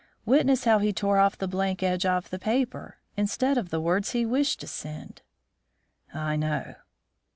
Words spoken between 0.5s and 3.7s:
how he tore off the blank edge of the paper, instead of